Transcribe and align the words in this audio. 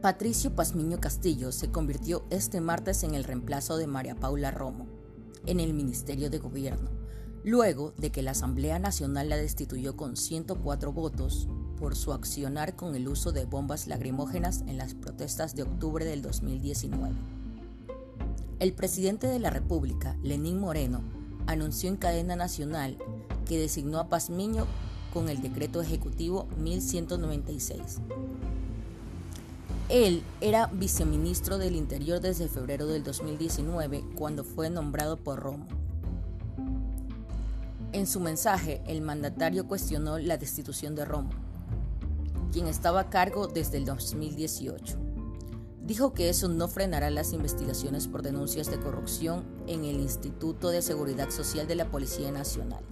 Patricio 0.00 0.54
Pazmiño 0.54 1.00
Castillo 1.00 1.50
se 1.50 1.72
convirtió 1.72 2.24
este 2.30 2.60
martes 2.60 3.02
en 3.02 3.16
el 3.16 3.24
reemplazo 3.24 3.76
de 3.76 3.88
María 3.88 4.14
Paula 4.14 4.52
Romo 4.52 4.86
en 5.44 5.58
el 5.58 5.74
Ministerio 5.74 6.30
de 6.30 6.38
Gobierno, 6.38 6.88
luego 7.42 7.94
de 7.96 8.12
que 8.12 8.22
la 8.22 8.30
Asamblea 8.30 8.78
Nacional 8.78 9.28
la 9.28 9.36
destituyó 9.36 9.96
con 9.96 10.16
104 10.16 10.92
votos 10.92 11.48
por 11.76 11.96
su 11.96 12.12
accionar 12.12 12.76
con 12.76 12.94
el 12.94 13.08
uso 13.08 13.32
de 13.32 13.44
bombas 13.44 13.88
lacrimógenas 13.88 14.62
en 14.68 14.78
las 14.78 14.94
protestas 14.94 15.56
de 15.56 15.64
octubre 15.64 16.04
del 16.04 16.22
2019. 16.22 17.16
El 18.60 18.74
presidente 18.74 19.26
de 19.26 19.40
la 19.40 19.50
República, 19.50 20.16
Lenín 20.22 20.60
Moreno, 20.60 21.00
anunció 21.48 21.88
en 21.88 21.96
cadena 21.96 22.36
nacional 22.36 22.98
que 23.46 23.58
designó 23.58 23.98
a 23.98 24.08
Pazmiño 24.08 24.64
con 25.12 25.28
el 25.28 25.42
decreto 25.42 25.82
ejecutivo 25.82 26.46
1196 26.56 27.98
él 29.88 30.22
era 30.42 30.66
viceministro 30.66 31.56
del 31.56 31.74
Interior 31.74 32.20
desde 32.20 32.48
febrero 32.48 32.86
del 32.86 33.02
2019 33.04 34.04
cuando 34.16 34.44
fue 34.44 34.68
nombrado 34.68 35.16
por 35.16 35.40
Romo. 35.40 35.66
En 37.92 38.06
su 38.06 38.20
mensaje, 38.20 38.82
el 38.86 39.00
mandatario 39.00 39.66
cuestionó 39.66 40.18
la 40.18 40.36
destitución 40.36 40.94
de 40.94 41.06
Romo, 41.06 41.30
quien 42.52 42.66
estaba 42.66 43.00
a 43.00 43.10
cargo 43.10 43.46
desde 43.46 43.78
el 43.78 43.86
2018. 43.86 44.98
Dijo 45.86 46.12
que 46.12 46.28
eso 46.28 46.48
no 46.48 46.68
frenará 46.68 47.08
las 47.08 47.32
investigaciones 47.32 48.08
por 48.08 48.20
denuncias 48.20 48.70
de 48.70 48.78
corrupción 48.78 49.46
en 49.66 49.86
el 49.86 50.00
Instituto 50.00 50.68
de 50.68 50.82
Seguridad 50.82 51.30
Social 51.30 51.66
de 51.66 51.76
la 51.76 51.90
Policía 51.90 52.30
Nacional. 52.30 52.84